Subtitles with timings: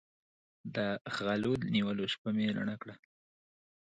[0.75, 0.77] د
[1.15, 2.95] غلو د نیولو شپه مې رڼه کړه.